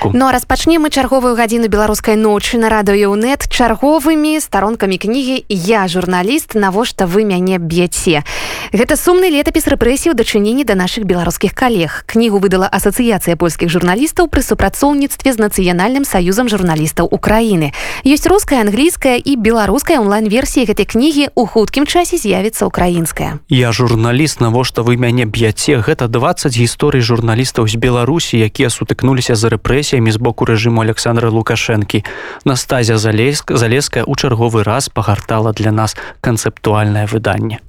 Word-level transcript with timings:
выпуску 0.00 0.18
Ну 0.18 0.26
а 0.26 0.32
распачнем 0.32 0.82
мы 0.82 0.90
чарговую 0.90 1.36
гадзіну 1.36 1.68
беларускай 1.68 2.16
ночы 2.16 2.58
на 2.58 2.68
радыёнет 2.68 3.48
чарговымі 3.48 4.40
старонкамі 4.40 4.98
кнігі 4.98 5.44
я 5.48 5.88
журналіст 5.88 6.54
навошта 6.54 7.06
вы 7.06 7.24
мяне 7.24 7.58
б'яце 7.58 8.24
гэта 8.72 8.96
сумны 8.96 9.30
летапіс 9.30 9.66
рэпрэсій 9.66 10.10
у 10.10 10.14
дачыненні 10.14 10.64
да 10.64 10.74
нашых 10.74 11.04
беларускіх 11.04 11.54
калег. 11.54 12.04
Кнігу 12.06 12.38
выдала 12.38 12.70
асацыяцыя 12.70 13.36
польскіх 13.36 13.68
журналістаў 13.68 14.30
пры 14.30 14.42
супрацоўніцтве 14.42 15.32
з 15.34 15.38
нацыянальным 15.42 16.06
саюзам 16.06 16.48
журналістаў 16.48 17.10
Украіны. 17.10 17.74
Ёсць 18.06 18.26
руская 18.30 18.62
англійская 18.62 19.18
і 19.18 19.36
беларуская 19.36 19.98
онлайн-версіі 19.98 20.70
гэтай 20.70 20.86
кнігі. 20.86 21.34
У 21.34 21.46
хуткім 21.46 21.86
часе 21.86 22.16
з'явіцца 22.16 22.66
украінская. 22.66 23.42
Я 23.48 23.72
журналіст 23.72 24.40
навошта 24.40 24.82
вы 24.82 24.96
мяне 24.96 25.26
б'яце? 25.26 25.82
Гэта 25.82 26.06
20 26.06 26.54
гісторый 26.54 27.02
журналістаў 27.02 27.66
з 27.66 27.74
беларусі 27.74 28.38
якія 28.38 28.70
сутыкнуліся 28.70 29.34
за 29.34 29.50
рэпрэсіямі 29.89 30.11
з 30.13 30.21
боку 30.21 30.45
рэжыму 30.45 30.85
александра 30.85 31.33
лукашэнкі 31.33 32.05
настазя 32.45 32.97
залеск 33.01 33.49
залеская 33.49 34.03
у 34.05 34.13
чарговы 34.15 34.61
раз 34.61 34.89
пагартала 34.89 35.53
для 35.53 35.71
нас 35.71 35.97
канцэптуальнае 36.21 37.07
выданне 37.09 37.59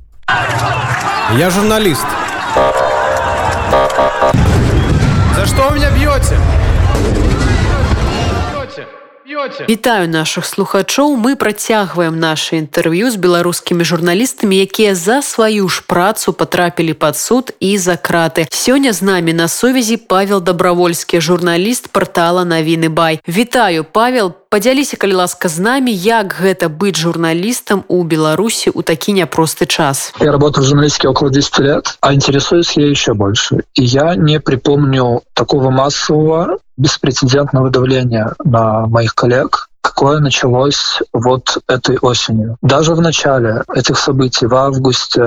я 1.41 1.49
журналіст 1.49 2.05
за 5.37 5.47
что 5.47 5.71
вы 5.71 5.77
меня 5.81 5.91
б'ете 5.91 6.37
Вітаю 9.70 10.10
наших 10.10 10.46
слухачоў. 10.46 11.16
Мы 11.16 11.36
працягваем 11.36 12.20
наше 12.20 12.58
інтэрв'ю 12.58 13.12
з 13.12 13.16
беларускімі 13.16 13.84
журналістамі 13.84 14.58
якія 14.58 14.96
за 14.96 15.22
сваю 15.22 15.70
ж 15.70 15.84
працу 15.88 16.34
потрапілі 16.34 16.94
под 16.94 17.18
суд 17.18 17.54
і 17.60 17.78
за 17.78 17.96
краты. 17.96 18.48
Сёння 18.52 18.94
з 18.94 19.02
намі 19.02 19.34
на 19.34 19.48
сувязі 19.48 19.98
павел 19.98 20.44
добровольскі 20.44 21.22
журналіст 21.22 21.88
портала 21.88 22.44
навіны 22.44 22.90
бай 22.90 23.20
Вітаю 23.28 23.86
павел. 23.92 24.34
Подзяліся 24.50 24.98
калі 24.98 25.14
ласка 25.14 25.48
з 25.48 25.60
намі 25.60 25.96
як 25.96 26.36
гэта 26.36 26.68
быць 26.68 27.00
журналістам 27.00 27.84
у 27.88 28.04
беларусі 28.04 28.70
у 28.76 28.82
такі 28.82 29.14
няпросты 29.14 29.66
час? 29.66 30.14
Я 30.20 30.32
работаю 30.32 30.66
в 30.66 30.68
журналистике 30.68 31.08
около 31.08 31.32
10 31.32 31.60
лет 31.60 31.98
а 32.02 32.14
интересуюсь 32.14 32.78
я 32.78 32.88
еще 32.92 33.14
больше. 33.14 33.64
И 33.80 33.84
я 33.84 34.16
не 34.16 34.40
припомню 34.40 35.22
такого 35.34 35.70
массового 35.70 36.58
беспрецедентного 36.82 37.70
давления 37.70 38.34
на 38.44 38.88
моих 38.88 39.14
коллег, 39.16 39.70
какое 39.82 40.20
началось 40.20 41.00
вот 41.14 41.58
этой 41.68 41.98
осенью. 41.98 42.58
Даже 42.62 42.94
в 42.94 43.02
начале 43.02 43.64
этих 43.74 43.98
событий, 43.98 44.46
в 44.46 44.56
августе, 44.56 45.22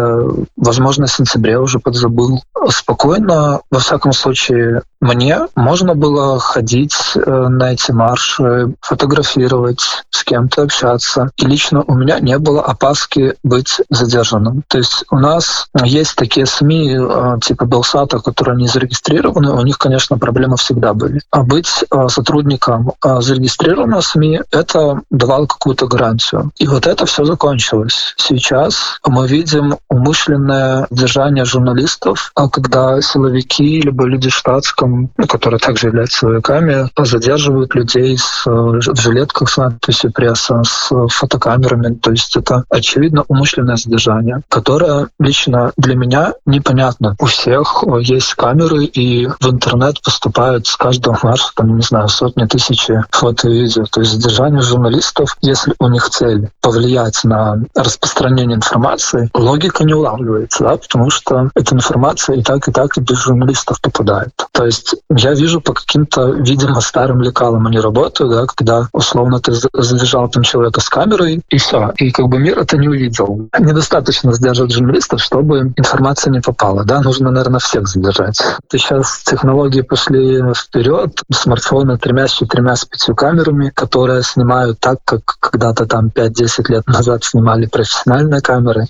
возможно, 0.56 1.06
в 1.06 1.10
сентябре 1.12 1.58
уже 1.58 1.78
подзабыл, 1.78 2.42
спокойно, 2.70 3.60
во 3.70 3.78
всяком 3.78 4.12
случае, 4.12 4.82
мне 5.00 5.41
можно 5.55 5.94
было 5.94 6.38
ходить 6.41 6.97
э, 7.14 7.48
на 7.48 7.72
эти 7.72 7.92
марши, 7.92 8.75
фотографировать, 8.80 9.82
с 10.10 10.25
кем-то 10.25 10.62
общаться. 10.62 11.30
И 11.36 11.44
лично 11.44 11.84
у 11.86 11.94
меня 11.94 12.20
не 12.20 12.38
было 12.38 12.62
опаски 12.62 13.34
быть 13.42 13.80
задержанным. 13.91 14.62
То 14.69 14.78
есть 14.78 15.05
у 15.10 15.19
нас 15.19 15.66
есть 15.82 16.16
такие 16.16 16.47
СМИ 16.47 16.97
э, 16.98 17.36
типа 17.42 17.64
Белсата, 17.64 18.19
которые 18.19 18.56
не 18.56 18.66
зарегистрированы, 18.66 19.52
у 19.52 19.60
них, 19.62 19.77
конечно, 19.77 20.16
проблемы 20.16 20.56
всегда 20.56 20.94
были. 20.94 21.20
А 21.30 21.42
быть 21.42 21.84
э, 21.91 22.08
сотрудником 22.08 22.92
зарегистрированного 23.02 24.00
СМИ 24.00 24.41
это 24.50 25.03
давало 25.11 25.47
какую-то 25.47 25.87
гарантию. 25.87 26.50
И 26.59 26.67
вот 26.67 26.87
это 26.87 27.06
все 27.06 27.25
закончилось. 27.25 28.14
Сейчас 28.17 28.98
мы 29.06 29.27
видим 29.27 29.77
умышленное 29.89 30.87
держание 30.91 31.45
журналистов, 31.45 32.33
а 32.34 32.48
когда 32.48 33.00
силовики 33.00 33.81
либо 33.81 34.05
люди 34.05 34.31
в 34.31 34.34
штатском, 34.34 35.11
ну, 35.17 35.27
которые 35.27 35.61
также 35.61 35.89
являются 35.89 36.19
силовиками, 36.20 36.89
задерживают 36.98 37.75
людей 37.75 38.17
с, 38.19 38.45
в 38.47 39.00
жилетках 39.00 39.50
с 39.50 39.56
надписью 39.56 40.12
пресса, 40.12 40.62
с 40.65 40.91
фотокамерами. 41.09 41.95
То 41.95 42.11
есть 42.11 42.37
это 42.37 42.65
очевидно 42.69 43.25
умышленное 43.28 43.77
задержание, 43.77 44.42
которое 44.48 45.09
лично 45.19 45.72
для 45.77 45.94
меня 45.94 46.34
непонятно. 46.47 47.16
У 47.19 47.27
всех 47.27 47.84
есть 48.00 48.34
камеры, 48.34 48.84
и 48.84 49.27
в 49.27 49.47
интернет 49.47 50.03
поступают 50.03 50.66
с 50.66 50.77
каждого 50.77 51.19
марша, 51.22 51.49
там, 51.54 51.77
не 51.77 51.83
знаю, 51.83 52.09
сотни 52.09 52.44
тысяч 52.44 52.88
фото 53.10 53.49
и 53.49 53.62
видео. 53.62 53.84
То 53.91 54.00
есть 54.00 54.21
задержание 54.34 54.62
журналистов, 54.62 55.37
если 55.43 55.75
у 55.78 55.89
них 55.89 56.09
цель 56.11 56.49
повлиять 56.61 57.22
на 57.25 57.59
распространение 57.75 58.56
информации, 58.56 59.31
логика 59.33 59.84
не 59.84 59.95
улавливается, 59.95 60.65
да, 60.65 60.77
потому 60.77 61.11
что 61.11 61.50
эта 61.55 61.75
информация 61.75 62.37
и 62.37 62.43
так, 62.43 62.67
и 62.69 62.72
так 62.72 62.97
и 62.97 63.00
без 63.00 63.22
журналистов 63.22 63.81
попадает. 63.81 64.33
То 64.53 64.67
есть 64.67 64.97
я 65.09 65.34
вижу 65.34 65.61
по 65.61 65.72
каким-то, 65.72 66.31
видимо, 66.31 66.81
старым 66.81 67.21
лекалам 67.21 67.67
они 67.67 67.78
работают, 67.78 68.33
да, 68.33 68.47
когда 68.47 68.89
условно 68.93 69.41
ты 69.41 69.53
задержал 69.72 70.28
там 70.28 70.43
человека 70.43 70.81
с 70.81 70.89
камерой, 70.89 71.41
и 71.49 71.59
все. 71.59 71.93
И 71.97 72.11
как 72.11 72.27
бы 72.28 72.39
мир 72.39 72.59
это 72.59 72.77
не 72.77 72.89
увидел. 72.89 73.49
Недостаточно 73.59 74.33
сдерживать 74.33 74.72
журналистов, 74.72 75.22
чтобы 75.22 75.72
информация 75.77 76.33
не 76.33 76.41
попала. 76.41 76.84
Да? 76.84 77.01
Нужно, 77.01 77.31
наверное, 77.31 77.61
всех 77.61 77.87
задержать. 77.87 78.43
Сейчас 78.71 79.22
технологии 79.25 79.83
пошли 79.83 80.43
вперед, 80.55 81.22
смартфоны 81.33 81.99
тремя 81.99 82.27
с 82.27 82.33
четырьмя 82.33 82.75
с 82.75 82.84
пятью 82.84 83.15
камерами, 83.15 83.71
которые 83.71 84.23
снимают 84.23 84.79
так, 84.79 85.00
как 85.06 85.38
когда-то 85.40 85.85
там 85.85 86.07
5-10 86.07 86.72
лет 86.72 86.88
назад 86.88 87.23
снимали 87.23 87.66
профессиональные 87.66 88.41
камеры. 88.41 88.88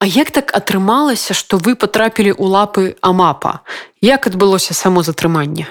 А 0.00 0.06
як 0.06 0.30
так 0.30 0.52
атрымалася, 0.52 1.34
што 1.34 1.56
вы 1.56 1.76
потрапілі 1.76 2.36
ў 2.36 2.44
лапы 2.44 2.96
Амапа? 3.00 3.60
Як 4.00 4.26
адбылося 4.26 4.74
само 4.74 5.02
затрыманне? 5.02 5.66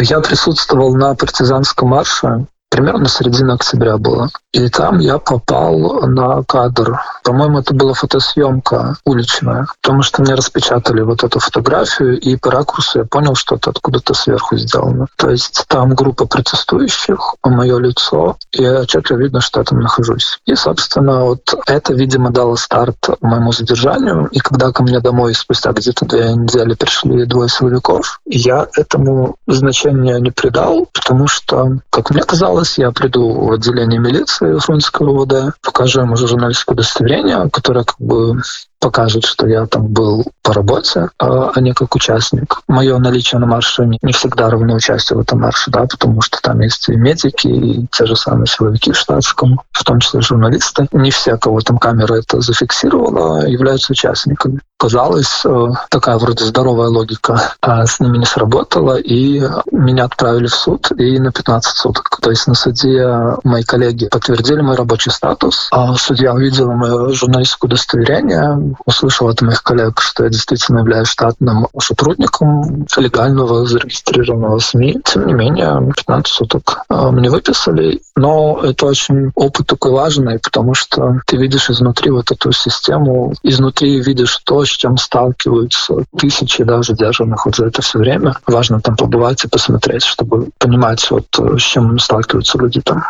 Я 0.00 0.20
присутствовал 0.20 0.94
на 0.94 1.14
партизанском 1.14 1.88
марше 1.88 2.46
примерно 2.79 3.09
середина 3.09 3.55
октября 3.55 3.97
было. 3.97 4.29
И 4.53 4.69
там 4.69 4.99
я 4.99 5.19
попал 5.19 6.07
на 6.07 6.41
кадр. 6.43 6.99
По-моему, 7.23 7.59
это 7.59 7.75
была 7.75 7.93
фотосъемка 7.93 8.95
уличная, 9.05 9.67
потому 9.81 10.01
что 10.01 10.21
мне 10.21 10.33
распечатали 10.33 11.01
вот 11.01 11.23
эту 11.23 11.39
фотографию, 11.39 12.17
и 12.19 12.37
по 12.37 12.49
ракурсу 12.49 12.99
я 12.99 13.05
понял, 13.05 13.35
что 13.35 13.55
это 13.57 13.71
откуда-то 13.71 14.13
сверху 14.13 14.57
сделано. 14.57 15.07
То 15.17 15.29
есть 15.29 15.65
там 15.67 15.93
группа 15.93 16.25
протестующих, 16.25 17.35
мое 17.43 17.77
лицо, 17.79 18.37
и 18.53 18.65
отчетливо 18.65 19.19
видно, 19.19 19.41
что 19.41 19.59
я 19.59 19.65
там 19.65 19.81
нахожусь. 19.81 20.39
И, 20.45 20.55
собственно, 20.55 21.25
вот 21.25 21.53
это, 21.67 21.93
видимо, 21.93 22.31
дало 22.31 22.55
старт 22.55 23.09
моему 23.21 23.51
задержанию. 23.51 24.29
И 24.31 24.39
когда 24.39 24.71
ко 24.71 24.83
мне 24.83 25.01
домой 25.01 25.35
спустя 25.35 25.73
где-то 25.73 26.05
две 26.05 26.33
недели 26.33 26.73
пришли 26.75 27.25
двое 27.25 27.49
силовиков, 27.49 28.21
я 28.25 28.67
этому 28.75 29.35
значения 29.47 30.17
не 30.19 30.31
придал, 30.31 30.87
потому 30.93 31.27
что, 31.27 31.79
как 31.89 32.09
мне 32.09 32.23
казалось, 32.23 32.68
я 32.77 32.91
приду 32.91 33.31
в 33.31 33.51
отделение 33.51 33.99
милиции 33.99 34.57
Фрунзенского 34.59 35.09
УВД, 35.11 35.55
покажу 35.63 36.01
ему 36.01 36.15
журналистское 36.15 36.73
удостоверение, 36.73 37.49
которое 37.49 37.83
как 37.83 37.99
бы 37.99 38.41
покажет, 38.79 39.25
что 39.25 39.45
я 39.47 39.65
там 39.65 39.87
был 39.87 40.25
по 40.41 40.53
работе, 40.53 41.09
а 41.17 41.59
не 41.59 41.73
как 41.73 41.95
участник. 41.95 42.61
Мое 42.67 42.97
наличие 42.97 43.39
на 43.39 43.45
марше 43.45 43.85
не 44.01 44.13
всегда 44.13 44.49
равно 44.49 44.75
участию 44.75 45.19
в 45.19 45.21
этом 45.21 45.41
марше, 45.41 45.69
да, 45.69 45.81
потому 45.81 46.21
что 46.21 46.39
там 46.41 46.61
есть 46.61 46.87
и 46.87 46.95
медики, 46.95 47.47
и 47.47 47.87
те 47.91 48.05
же 48.05 48.15
самые 48.15 48.47
силовики 48.47 48.91
в 48.91 48.97
штатском, 48.97 49.59
в 49.71 49.83
том 49.83 49.99
числе 49.99 50.21
журналисты. 50.21 50.87
Не 50.93 51.11
все, 51.11 51.37
кого 51.37 51.59
там 51.59 51.77
камера 51.77 52.15
это 52.15 52.39
зафиксировала, 52.39 53.45
являются 53.45 53.91
участниками. 53.91 54.61
Казалось, 54.79 55.43
такая 55.89 56.17
вроде 56.17 56.45
здоровая 56.45 56.87
логика 56.87 57.53
а 57.61 57.85
с 57.85 57.99
ними 57.99 58.17
не 58.17 58.25
сработала, 58.25 58.95
и 58.95 59.41
меня 59.71 60.05
отправили 60.05 60.47
в 60.47 60.55
суд 60.55 60.91
и 60.97 61.19
на 61.19 61.31
15 61.31 61.75
суток. 61.75 62.17
То 62.21 62.29
есть 62.29 62.47
на 62.47 62.55
суде 62.55 63.05
мои 63.43 63.63
коллеги 63.63 64.07
подтвердили 64.07 64.61
мой 64.61 64.75
рабочий 64.77 65.11
статус, 65.11 65.67
а 65.71 65.93
судья 65.95 66.33
увидела 66.33 66.71
мое 66.71 67.09
журналистское 67.09 67.67
удостоверение, 67.67 68.75
услышал 68.85 69.27
от 69.27 69.41
моих 69.41 69.61
коллег, 69.63 69.99
что 70.01 70.23
я 70.23 70.29
действительно 70.29 70.79
являюсь 70.79 71.09
штатным 71.09 71.67
сотрудником 71.79 72.87
легального 72.95 73.65
зарегистрированного 73.65 74.59
СМИ. 74.59 75.01
Тем 75.03 75.27
не 75.27 75.33
менее, 75.33 75.91
15 75.95 76.27
суток 76.33 76.83
мне 76.89 77.29
выписали. 77.29 78.01
Но 78.15 78.61
это 78.63 78.85
очень 78.85 79.31
опыт 79.35 79.67
такой 79.67 79.91
важный, 79.91 80.39
потому 80.39 80.73
что 80.73 81.19
ты 81.25 81.37
видишь 81.37 81.69
изнутри 81.69 82.09
вот 82.11 82.31
эту 82.31 82.51
систему, 82.51 83.33
изнутри 83.43 84.01
видишь 84.01 84.37
то, 84.45 84.65
с 84.68 84.68
чем 84.68 84.96
сталкиваются 84.96 85.94
тысячи 86.16 86.64
даже 86.64 86.92
задержанных 86.92 87.46
вот 87.46 87.56
за 87.56 87.66
это 87.66 87.82
все 87.82 87.98
время. 87.98 88.36
Важно 88.46 88.80
там 88.80 88.96
побывать 88.96 89.44
и 89.44 89.48
посмотреть, 89.48 90.04
чтобы 90.04 90.48
понимать, 90.58 91.10
вот, 91.10 91.26
с 91.58 91.62
чем 91.62 91.98
сталкиваются 91.98 92.58
люди 92.58 92.80
там. 92.80 93.02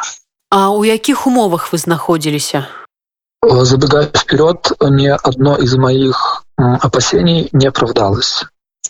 А 0.50 0.70
у 0.70 0.84
якіх 0.84 1.26
умовах 1.26 1.72
вы 1.72 1.78
знаходзіліся? 1.78 2.66
Забегая 3.43 4.08
вперед, 4.14 4.72
ни 4.81 5.08
одно 5.08 5.56
из 5.56 5.75
моих 5.75 6.44
опасений 6.56 7.49
не 7.52 7.66
оправдалось. 7.66 8.46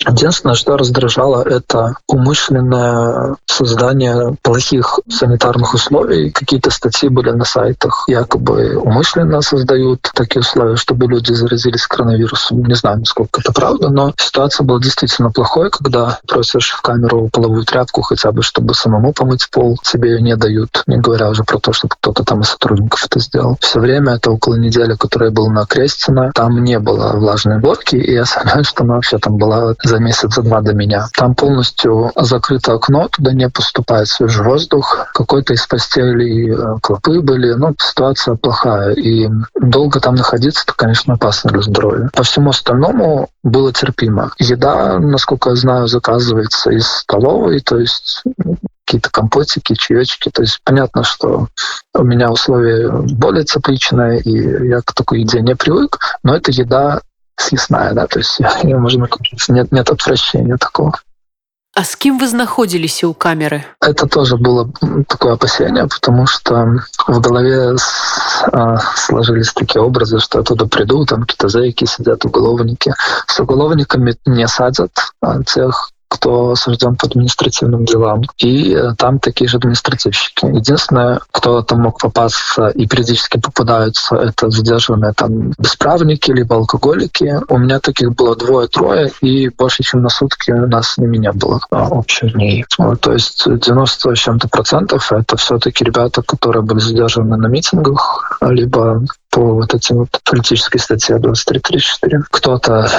Единственное, 0.07 0.55
что 0.55 0.77
раздражало, 0.77 1.43
это 1.43 1.95
умышленное 2.07 3.35
создание 3.45 4.35
плохих 4.41 4.99
санитарных 5.09 5.73
условий. 5.73 6.31
Какие-то 6.31 6.71
статьи 6.71 7.09
были 7.09 7.31
на 7.31 7.43
сайтах, 7.43 8.05
якобы 8.07 8.77
умышленно 8.77 9.41
создают 9.41 10.09
такие 10.13 10.39
условия, 10.39 10.77
чтобы 10.77 11.07
люди 11.07 11.33
заразились 11.33 11.85
коронавирусом. 11.85 12.63
Не 12.63 12.75
знаю, 12.75 12.99
насколько 12.99 13.41
это 13.41 13.51
правда, 13.51 13.89
но 13.89 14.13
ситуация 14.17 14.63
была 14.63 14.79
действительно 14.79 15.31
плохой, 15.31 15.69
когда 15.69 16.19
просишь 16.27 16.71
в 16.71 16.81
камеру 16.81 17.29
половую 17.31 17.65
тряпку 17.65 18.01
хотя 18.01 18.31
бы, 18.31 18.41
чтобы 18.41 18.73
самому 18.73 19.11
помыть 19.11 19.49
пол, 19.51 19.77
тебе 19.83 20.11
ее 20.11 20.21
не 20.21 20.35
дают, 20.35 20.83
не 20.87 20.97
говоря 20.97 21.29
уже 21.29 21.43
про 21.43 21.59
то, 21.59 21.73
чтобы 21.73 21.95
кто-то 21.99 22.23
там 22.23 22.41
из 22.41 22.49
сотрудников 22.49 23.05
это 23.05 23.19
сделал. 23.19 23.57
Все 23.59 23.79
время, 23.79 24.13
это 24.13 24.31
около 24.31 24.55
недели, 24.55 24.95
которая 24.95 25.31
была 25.31 25.49
на 25.49 25.65
Крестина, 25.65 26.31
там 26.33 26.63
не 26.63 26.79
было 26.79 27.13
влажной 27.17 27.57
уборки, 27.57 27.95
и 27.95 28.13
я 28.13 28.25
сомневаюсь, 28.25 28.67
что 28.67 28.83
она 28.83 28.95
вообще 28.95 29.17
там 29.17 29.37
была 29.37 29.75
за 29.89 29.99
месяца 29.99 30.41
два 30.41 30.61
до 30.61 30.73
меня. 30.73 31.07
Там 31.15 31.35
полностью 31.35 32.11
закрыто 32.15 32.73
окно, 32.73 33.07
туда 33.09 33.33
не 33.33 33.49
поступает 33.49 34.07
свежий 34.07 34.45
воздух. 34.45 35.07
Какой-то 35.13 35.53
из 35.53 35.65
постелей 35.65 36.51
э, 36.51 36.79
клопы 36.81 37.21
были. 37.21 37.53
Ну, 37.53 37.73
ситуация 37.79 38.35
плохая. 38.35 38.93
И 38.93 39.27
долго 39.59 39.99
там 39.99 40.15
находиться, 40.15 40.63
это, 40.65 40.73
конечно, 40.75 41.15
опасно 41.15 41.51
для 41.51 41.61
здоровья. 41.61 42.09
По 42.13 42.23
всему 42.23 42.51
остальному 42.51 43.29
было 43.43 43.73
терпимо. 43.73 44.31
Еда, 44.37 44.99
насколько 44.99 45.49
я 45.49 45.55
знаю, 45.55 45.87
заказывается 45.87 46.69
из 46.69 46.87
столовой, 46.87 47.59
то 47.61 47.77
есть 47.77 48.21
ну, 48.37 48.57
какие-то 48.85 49.11
компотики, 49.11 49.75
чаечки. 49.75 50.29
То 50.29 50.41
есть 50.41 50.59
понятно, 50.63 51.03
что 51.03 51.47
у 51.93 52.03
меня 52.03 52.31
условия 52.31 52.89
более 52.89 53.43
тепличные, 53.43 54.19
и 54.21 54.67
я 54.67 54.81
к 54.81 54.93
такой 54.93 55.21
еде 55.21 55.41
не 55.41 55.55
привык, 55.55 55.99
но 56.23 56.35
это 56.35 56.51
еда 56.51 57.01
съестная, 57.39 57.93
да, 57.93 58.07
то 58.07 58.19
есть 58.19 58.39
ее 58.63 58.77
можно 58.77 59.07
купить. 59.07 59.47
Нет, 59.49 59.71
нет 59.71 59.89
отвращения 59.89 60.57
такого. 60.57 60.93
А 61.75 61.83
с 61.83 61.95
кем 61.95 62.17
вы 62.17 62.27
знаходзіліся 62.27 63.07
у 63.07 63.13
камеры? 63.13 63.63
Это 63.79 64.07
тоже 64.07 64.37
было 64.37 64.69
такое 65.07 65.33
опасение, 65.33 65.87
потому 65.87 66.25
что 66.25 66.81
в 67.07 67.21
голове 67.21 67.75
а, 68.51 68.77
сложились 68.95 69.53
такие 69.53 69.81
образы, 69.81 70.19
что 70.19 70.39
оттуда 70.39 70.65
приду, 70.65 71.05
там 71.05 71.21
какие-то 71.21 71.47
зайки 71.47 71.85
сидят, 71.85 72.25
уголовники. 72.25 72.93
С 73.27 73.39
уголовниками 73.39 74.15
не 74.25 74.47
садят 74.47 74.91
а 75.21 75.43
тех, 75.43 75.91
кто 76.19 76.51
осужден 76.51 76.95
по 76.95 77.07
административным 77.07 77.85
делам. 77.85 78.23
И 78.37 78.73
э, 78.73 78.93
там 78.97 79.19
такие 79.19 79.47
же 79.47 79.57
административщики. 79.57 80.45
Единственное, 80.45 81.21
кто 81.31 81.61
там 81.61 81.81
мог 81.81 81.99
попасться 81.99 82.67
и 82.67 82.87
периодически 82.87 83.39
попадаются, 83.39 84.15
это 84.15 84.49
задержанные 84.49 85.13
там 85.13 85.51
бесправники 85.57 86.31
либо 86.31 86.55
алкоголики. 86.55 87.39
У 87.47 87.57
меня 87.57 87.79
таких 87.79 88.13
было 88.15 88.35
двое-трое, 88.35 89.11
и 89.21 89.49
больше, 89.49 89.83
чем 89.83 90.01
на 90.01 90.09
сутки 90.09 90.51
у 90.51 90.67
нас 90.67 90.93
с 90.93 90.97
ними 90.97 91.17
не 91.17 91.31
было 91.31 91.61
а, 91.71 91.87
общих 91.87 92.33
дней. 92.33 92.65
То 92.99 93.13
есть 93.13 93.43
90 93.45 94.15
с 94.15 94.19
чем-то 94.19 94.49
процентов 94.49 95.11
это 95.11 95.37
все-таки 95.37 95.83
ребята, 95.83 96.21
которые 96.21 96.63
были 96.63 96.79
задержаны 96.79 97.37
на 97.37 97.47
митингах, 97.47 98.39
либо 98.41 99.01
по 99.39 99.53
вот 99.53 99.73
этим 99.73 99.99
вот 99.99 100.09
политической 100.25 100.79
статье 100.79 101.17
2334. 101.17 102.23
Кто-то, 102.29 102.89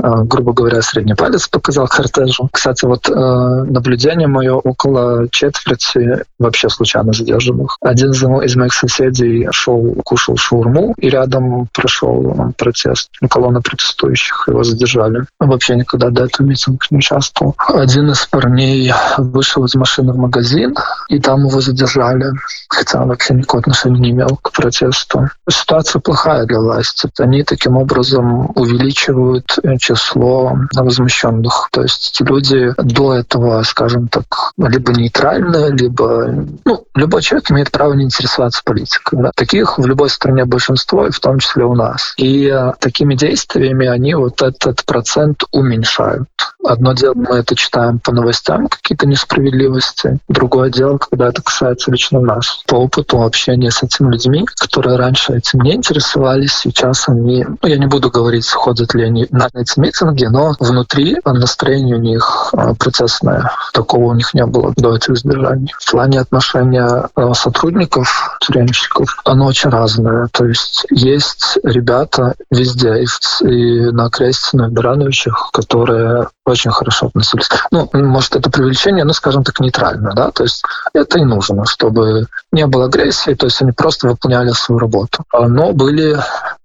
э, 0.00 0.22
грубо 0.26 0.52
говоря, 0.52 0.80
средний 0.80 1.14
палец 1.14 1.48
показал 1.48 1.88
кортежу. 1.88 2.48
Кстати, 2.52 2.84
вот 2.84 3.08
э, 3.08 3.12
наблюдение 3.12 4.28
мое 4.28 4.54
около 4.54 5.28
четверти 5.32 6.24
вообще 6.38 6.68
случайно 6.68 7.12
задержанных. 7.12 7.78
Один 7.80 8.12
из 8.12 8.54
моих 8.54 8.72
соседей 8.72 9.48
шел, 9.50 9.96
кушал 10.04 10.36
шаурму, 10.36 10.94
и 10.98 11.10
рядом 11.10 11.66
прошел 11.72 12.52
протест, 12.56 13.10
колонна 13.28 13.60
протестующих, 13.60 14.44
его 14.46 14.62
задержали. 14.62 15.24
Вообще 15.40 15.74
никогда 15.74 16.10
до 16.10 16.26
этого 16.26 16.46
митинг 16.46 16.88
не 16.92 16.98
участвовал. 16.98 17.56
Один 17.66 18.12
из 18.12 18.24
парней 18.26 18.92
вышел 19.16 19.64
из 19.64 19.74
машины 19.74 20.12
в 20.12 20.16
магазин, 20.16 20.76
и 21.08 21.18
там 21.18 21.46
его 21.46 21.60
задержали, 21.60 22.26
хотя 22.68 23.02
он 23.02 23.08
вообще 23.08 23.34
никакого 23.34 23.62
отношения 23.62 23.98
не 23.98 24.10
имел 24.10 24.38
к 24.40 24.52
протесту. 24.52 25.28
Ситуация 25.50 25.87
ситуация 25.88 26.00
плохая 26.00 26.46
для 26.46 26.60
власти. 26.60 27.08
Они 27.18 27.42
таким 27.42 27.76
образом 27.76 28.50
увеличивают 28.54 29.58
э, 29.62 29.76
число 29.78 30.56
возмущенных. 30.74 31.68
То 31.72 31.82
есть 31.82 32.10
эти 32.12 32.28
люди 32.28 32.74
до 32.76 33.14
этого, 33.14 33.62
скажем 33.62 34.08
так, 34.08 34.52
либо 34.58 34.92
нейтральны, 34.92 35.72
либо... 35.72 36.46
Ну, 36.64 36.84
любой 36.94 37.22
человек 37.22 37.50
имеет 37.50 37.70
право 37.70 37.94
не 37.94 38.04
интересоваться 38.04 38.62
политикой. 38.64 39.22
Да? 39.22 39.30
Таких 39.34 39.78
в 39.78 39.86
любой 39.86 40.10
стране 40.10 40.44
большинство, 40.44 41.06
и 41.06 41.10
в 41.10 41.20
том 41.20 41.38
числе 41.38 41.64
у 41.64 41.74
нас. 41.74 42.14
И 42.16 42.46
э, 42.46 42.72
такими 42.80 43.14
действиями 43.14 43.86
они 43.86 44.14
вот 44.14 44.42
этот 44.42 44.84
процент 44.84 45.44
уменьшают. 45.52 46.28
Одно 46.64 46.92
дело, 46.92 47.14
мы 47.14 47.36
это 47.36 47.54
читаем 47.54 47.98
по 47.98 48.12
новостям, 48.12 48.68
какие-то 48.68 49.06
несправедливости. 49.06 50.18
Другое 50.28 50.70
дело, 50.70 50.98
когда 50.98 51.28
это 51.28 51.42
касается 51.42 51.90
лично 51.90 52.20
нас. 52.20 52.62
По 52.66 52.74
опыту 52.76 53.22
общения 53.22 53.70
с 53.70 53.82
этими 53.82 54.12
людьми, 54.12 54.44
которые 54.56 54.96
раньше 54.96 55.34
этим 55.34 55.60
не 55.60 55.67
интересовались, 55.74 56.58
сейчас 56.58 57.08
они, 57.08 57.44
ну, 57.62 57.68
я 57.68 57.78
не 57.78 57.86
буду 57.86 58.10
говорить, 58.10 58.48
ходят 58.50 58.94
ли 58.94 59.04
они 59.04 59.26
на 59.30 59.48
эти 59.54 59.78
митинги, 59.78 60.24
но 60.24 60.54
внутри 60.58 61.18
настроение 61.24 61.96
у 61.96 62.00
них 62.00 62.50
а, 62.52 62.74
процессное. 62.74 63.50
Такого 63.72 64.10
у 64.10 64.14
них 64.14 64.34
не 64.34 64.46
было 64.46 64.72
до 64.76 64.96
этих 64.96 65.16
сдержаний. 65.18 65.72
В 65.78 65.90
плане 65.90 66.20
отношения 66.20 67.08
а, 67.14 67.34
сотрудников, 67.34 68.38
тюремщиков, 68.40 69.16
оно 69.24 69.46
очень 69.46 69.70
разное. 69.70 70.28
То 70.32 70.44
есть 70.44 70.86
есть 70.90 71.58
ребята 71.62 72.34
везде, 72.50 73.04
и, 73.42 73.90
на 73.90 74.10
Крестино, 74.10 74.66
и 74.66 74.70
Барановичах, 74.70 75.50
которые 75.52 76.28
очень 76.50 76.70
хорошо 76.70 77.06
относились. 77.06 77.48
Ну, 77.70 77.88
может, 77.92 78.36
это 78.36 78.50
привлечение, 78.50 79.04
ну, 79.04 79.12
скажем 79.12 79.44
так, 79.44 79.60
нейтрально, 79.60 80.14
да, 80.14 80.30
то 80.30 80.42
есть 80.42 80.62
это 80.92 81.18
и 81.18 81.24
нужно, 81.24 81.64
чтобы 81.66 82.26
не 82.52 82.66
было 82.66 82.86
агрессии, 82.86 83.34
то 83.34 83.46
есть 83.46 83.60
они 83.62 83.72
просто 83.72 84.08
выполняли 84.08 84.50
свою 84.50 84.78
работу. 84.78 85.24
Но 85.32 85.72
были, 85.72 86.18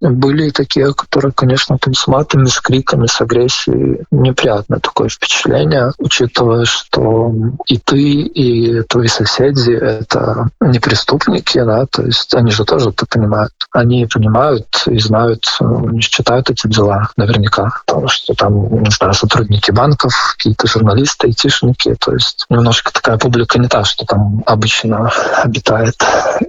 были 0.09 0.49
такие, 0.49 0.93
которые, 0.93 1.31
конечно, 1.31 1.77
там 1.77 1.93
с 1.93 2.07
матами, 2.07 2.45
с 2.45 2.59
криками, 2.59 3.07
с 3.07 3.21
агрессией. 3.21 4.03
Неприятное 4.11 4.79
такое 4.79 5.09
впечатление, 5.09 5.91
учитывая, 5.97 6.65
что 6.65 7.31
и 7.67 7.77
ты, 7.77 7.99
и 7.99 8.81
твои 8.83 9.07
соседи— 9.07 9.71
это 9.71 10.49
не 10.61 10.79
преступники, 10.79 11.61
да, 11.63 11.85
то 11.85 12.03
есть 12.03 12.33
они 12.35 12.51
же 12.51 12.65
тоже 12.65 12.89
это 12.89 13.05
понимают. 13.05 13.53
Они 13.71 14.05
понимают 14.05 14.67
и 14.87 14.99
знают, 14.99 15.45
не 15.59 16.01
читают 16.01 16.49
эти 16.49 16.67
дела 16.67 17.09
наверняка, 17.17 17.71
потому 17.85 18.07
что 18.07 18.33
там, 18.33 18.83
не 18.83 18.91
знаю, 18.91 19.13
сотрудники 19.13 19.71
банков, 19.71 20.13
какие-то 20.37 20.67
журналисты, 20.67 21.27
айтишники. 21.27 21.95
То 21.99 22.13
есть 22.13 22.45
немножко 22.49 22.91
такая 22.91 23.17
публика 23.17 23.59
не 23.59 23.67
та, 23.67 23.83
что 23.83 24.05
там 24.05 24.43
обычно 24.45 25.11
обитает. 25.41 25.95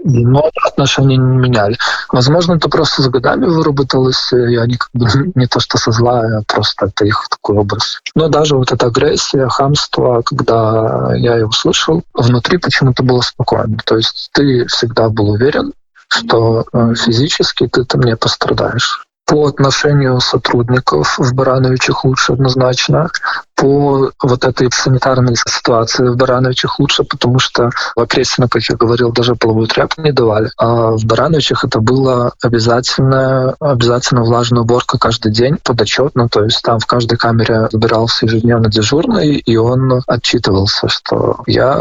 Но 0.05 0.51
отношения 0.67 1.17
не 1.17 1.37
меняли. 1.39 1.77
Возможно, 2.11 2.55
это 2.55 2.69
просто 2.69 3.03
с 3.03 3.09
годами 3.09 3.44
выработалось, 3.47 4.33
и 4.33 4.57
они 4.57 4.77
как 4.77 4.91
бы 4.93 5.07
не 5.35 5.47
то 5.47 5.61
что 5.61 5.79
со 5.79 5.91
зла, 5.93 6.21
а 6.21 6.43
просто 6.47 6.87
это 6.87 7.05
их 7.05 7.27
такой 7.31 7.57
образ. 7.57 8.01
Но 8.15 8.29
даже 8.29 8.57
вот 8.57 8.73
эта 8.73 8.87
агрессия, 8.87 9.49
хамство, 9.49 10.23
когда 10.23 11.15
я 11.17 11.37
его 11.37 11.53
слышал, 11.53 12.03
внутри 12.15 12.59
почему-то 12.59 13.03
было 13.03 13.21
спокойно. 13.21 13.79
То 13.85 13.97
есть 13.97 14.31
ты 14.33 14.67
всегда 14.67 15.09
был 15.09 15.31
уверен, 15.31 15.73
что 16.09 16.65
э, 16.73 16.95
физически 16.95 17.67
ты 17.67 17.85
там 17.85 18.03
не 18.03 18.17
пострадаешь 18.17 19.05
по 19.27 19.47
отношению 19.47 20.21
сотрудников 20.21 21.19
в 21.19 21.35
Барановичах 21.35 22.05
лучше 22.05 22.33
однозначно 22.33 23.11
по 23.55 24.11
вот 24.23 24.45
этой 24.45 24.69
санитарной 24.73 25.37
ситуации 25.37 26.09
в 26.09 26.17
Барановичах 26.17 26.79
лучше, 26.79 27.05
потому 27.05 27.39
что 27.39 27.71
в 27.95 28.01
Окрестино, 28.01 28.49
как 28.49 28.63
я 28.63 28.77
говорил, 28.77 29.13
даже 29.13 29.35
половую 29.35 29.67
тряпку 29.67 30.03
не 30.03 30.13
давали. 30.13 30.51
А 30.59 30.93
в 30.93 31.05
Барановичах 31.05 31.65
это 31.65 31.81
было 31.81 32.33
обязательно, 32.43 33.55
обязательно 33.61 34.23
влажная 34.23 34.63
уборка 34.63 34.99
каждый 34.99 35.33
день 35.33 35.57
подотчетно, 35.63 36.29
то 36.29 36.45
есть 36.45 36.63
там 36.63 36.79
в 36.79 36.87
каждой 36.87 37.17
камере 37.17 37.69
забирался 37.71 38.27
ежедневно 38.27 38.69
дежурный, 38.69 39.37
и 39.37 39.57
он 39.57 40.03
отчитывался, 40.07 40.89
что 40.89 41.43
я 41.47 41.79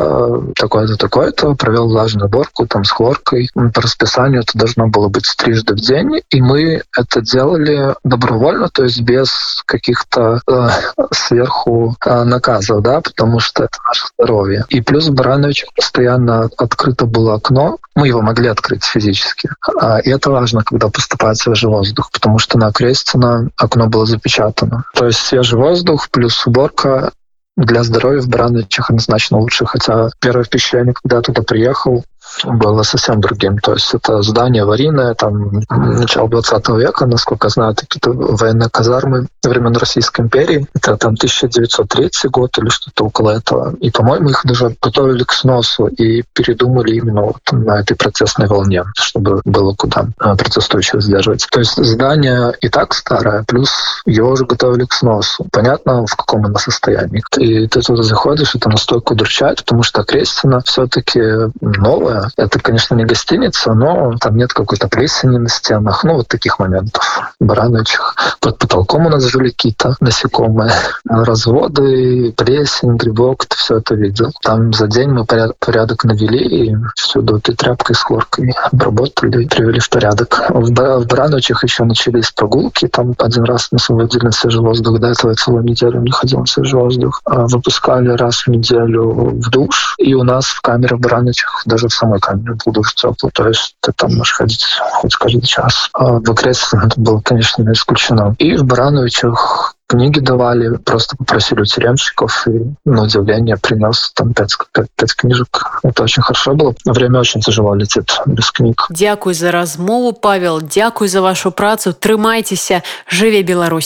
такое-то, 0.56 0.96
такое-то 0.98 1.56
провел 1.56 1.88
влажную 1.88 2.27
уборку 2.27 2.68
там 2.68 2.84
с 2.84 2.92
хлоркой. 2.92 3.50
По 3.53 3.82
расписанию 3.82 4.42
это 4.42 4.58
должно 4.58 4.88
было 4.88 5.10
быть 5.10 5.25
трижды 5.38 5.74
в 5.74 5.80
день, 5.80 6.22
и 6.30 6.42
мы 6.42 6.84
это 6.96 7.22
делали 7.22 7.96
добровольно, 8.03 8.70
то 8.70 8.84
есть 8.84 9.01
без 9.01 9.63
каких-то 9.65 10.42
э, 10.48 10.68
сверху 11.12 11.62
сверху 11.63 11.96
а, 12.05 12.24
наказов, 12.24 12.82
да, 12.82 13.01
потому 13.01 13.39
что 13.39 13.63
это 13.63 13.77
наше 13.88 14.05
здоровье. 14.17 14.65
И 14.70 14.82
плюс 14.82 15.08
в 15.08 15.13
Барановичах 15.13 15.70
постоянно 15.75 16.50
открыто 16.58 17.05
было 17.05 17.36
окно, 17.36 17.77
мы 17.96 18.08
его 18.08 18.22
могли 18.22 18.50
открыть 18.50 18.84
физически. 18.84 19.50
А, 19.79 20.00
и 20.00 20.10
это 20.10 20.32
важно, 20.32 20.63
когда 20.63 20.89
поступает 20.89 21.38
свежий 21.38 21.70
воздух, 21.70 22.12
потому 22.12 22.39
что 22.39 22.58
на 22.58 22.72
Крестина 22.72 23.50
окно 23.58 23.88
было 23.88 24.05
запечатано. 24.05 24.84
То 24.93 25.05
есть 25.05 25.20
свежий 25.20 25.58
воздух 25.58 26.10
плюс 26.10 26.46
уборка 26.46 27.12
для 27.55 27.84
здоровья 27.84 28.22
в 28.22 28.27
Барановичах 28.27 28.89
однозначно 28.89 29.38
лучше. 29.38 29.65
Хотя 29.65 30.10
первое 30.20 30.43
впечатление, 30.43 30.93
когда 30.93 31.17
я 31.17 31.22
туда 31.22 31.43
приехал, 31.43 32.03
было 32.46 32.84
совсем 32.84 33.22
другим. 33.22 33.58
То 33.60 33.74
есть 33.74 33.94
это 33.94 34.22
здание 34.22 34.63
аварийное, 34.63 35.13
там 35.13 35.62
начало 35.70 36.30
20 36.30 36.70
века, 36.70 37.06
насколько 37.06 37.50
знаю, 37.50 37.75
какие-то 37.75 38.12
военные 38.12 38.70
казармы 38.70 39.27
времен 39.44 39.75
Российской 39.75 40.22
империи. 40.22 40.68
Это 40.74 40.98
там 40.98 41.13
1903 41.13 42.10
год 42.30 42.58
или 42.58 42.70
что-то 42.70 43.06
около 43.06 43.32
этого. 43.32 43.75
И, 43.80 43.92
по-моему, 43.92 44.30
их 44.30 44.42
даже 44.44 44.75
готовили 44.82 45.24
к 45.24 45.34
сносу 45.34 45.88
и 45.88 46.24
передумали 46.34 46.96
именно 46.96 47.22
вот 47.22 47.42
на 47.51 47.80
этой 47.80 47.96
процессной 47.96 48.48
волне, 48.48 48.84
чтобы 48.96 49.42
было 49.46 49.74
куда 49.74 50.08
а, 50.20 50.36
протестующих 50.36 51.01
сдерживать. 51.01 51.48
То 51.51 51.60
есть 51.60 51.75
здание 51.84 52.53
и 52.62 52.70
так 52.70 52.94
старое, 52.94 53.44
плюс 53.48 53.70
его 54.06 54.32
уже 54.32 54.46
готовили 54.46 54.86
к 54.86 54.94
сносу. 54.94 55.46
Понятно, 55.51 56.06
в 56.06 56.15
каком 56.15 56.46
оно 56.46 56.58
состоянии. 56.58 57.24
И 57.38 57.68
ты 57.68 57.82
туда 57.82 58.03
заходишь, 58.03 58.56
это 58.56 58.70
настолько 58.70 59.13
удручает, 59.13 59.60
потому 59.63 59.84
что 59.84 60.03
Крестина 60.03 60.62
все-таки 60.65 61.22
новая. 61.62 62.23
Это, 62.38 62.60
конечно, 62.60 62.96
не 62.96 63.06
гостиница, 63.06 63.74
но 63.74 64.13
там 64.20 64.38
нет 64.38 64.53
какой-то 64.53 64.88
плесени 64.88 65.38
на 65.38 65.50
стенах. 65.50 66.03
Ну, 66.03 66.15
вот 66.15 66.27
таких 66.27 66.60
моментов. 66.60 67.03
Барановичах. 67.39 68.15
Под 68.39 68.58
потолком 68.58 69.06
у 69.06 69.10
нас 69.10 69.24
жили 69.24 69.50
какие-то 69.50 69.96
насекомые. 70.00 70.72
Разводы, 71.08 72.34
плесень, 72.36 72.96
грибок, 72.96 73.46
ты 73.46 73.56
все 73.58 73.77
это 73.77 73.96
видел. 73.96 74.32
Там 74.42 74.74
за 74.74 74.88
день 74.88 75.10
мы 75.10 75.25
порядок 75.25 76.03
навели 76.03 76.68
и 76.68 76.75
всюду 76.96 77.38
этой 77.38 77.56
тряпкой 77.56 77.96
с 77.96 78.00
хлоркой 78.00 78.53
обработали, 78.72 79.46
привели 79.46 79.80
в 79.80 79.89
порядок. 79.89 80.42
В, 80.50 80.72
в 80.72 81.08
Барановичах 81.08 81.63
еще 81.63 81.84
начались 81.84 82.32
прогулки. 82.32 82.88
Там 82.88 83.13
один 83.18 83.44
раз 83.44 83.72
нас 83.72 83.89
выводили 83.89 84.25
на 84.25 84.32
свежий 84.32 84.62
воздух. 84.62 85.00
До 85.00 85.08
этого 85.08 85.32
я 85.32 85.36
целую 85.36 85.63
неделю 85.63 86.00
не 86.01 86.12
ходил 86.12 86.39
на 86.39 86.46
свежий 86.46 86.80
воздух. 86.80 87.22
А 87.25 87.48
выпускали 87.48 88.10
раз 88.10 88.46
в 88.46 88.48
неделю 88.48 89.10
в 89.10 89.50
душ. 89.50 89.96
И 89.98 90.13
у 90.13 90.24
нас 90.24 90.46
в 90.46 90.62
камере 90.62 90.96
в 90.96 91.00
Барановичах, 91.00 91.63
даже 91.65 91.88
в 91.88 91.94
самой 92.03 92.19
камере 92.19 92.55
был 92.65 92.74
душ 92.74 92.93
теплый. 92.95 93.31
То 93.31 93.48
есть 93.48 93.75
ты 93.79 93.91
там 93.93 94.15
можешь 94.15 94.33
ходить 94.33 94.65
хоть 94.91 95.15
каждый 95.15 95.41
час. 95.41 95.89
А 95.93 96.19
в 96.19 96.29
окрестностях 96.29 96.86
это 96.86 97.00
было, 97.00 97.22
конечно, 97.22 97.63
не 97.63 97.74
исключено. 97.74 98.36
И 98.39 98.55
в 98.57 98.65
Барановичах 98.65 99.75
книги 99.88 100.19
давали, 100.19 100.77
просто 100.77 101.15
попросили 101.15 101.62
у 101.62 101.65
тюремщиков, 101.65 102.48
и 102.48 102.62
на 102.83 103.03
удивление 103.03 103.57
принес 103.57 104.12
там 104.15 104.33
пять, 104.33 104.55
пять, 104.74 104.88
пять 104.95 105.15
книжек. 105.15 105.79
Это 105.83 106.03
очень 106.03 106.24
хорошо 106.24 106.55
было. 106.55 106.74
Время 106.86 107.19
очень 107.19 107.41
тяжело 107.41 107.75
летит 107.75 108.10
без 108.25 108.50
книг. 108.51 108.88
Дякую 108.89 109.36
за 109.36 109.51
размову, 109.51 110.13
Павел. 110.13 110.62
Дякую 110.62 111.10
за 111.10 111.22
вашу 111.22 111.51
працу. 111.51 111.93
Трымайтеся. 111.93 112.81
Живе 113.07 113.43
Беларусь. 113.43 113.86